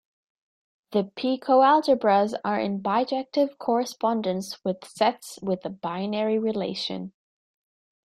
The 0.93 1.11
"P"-coalgebras 1.15 2.33
are 2.43 2.59
in 2.59 2.81
bijective 2.81 3.59
correspondence 3.59 4.57
with 4.63 4.83
sets 4.83 5.37
with 5.43 5.63
a 5.63 5.69
binary 5.69 6.39
relation. 6.39 7.13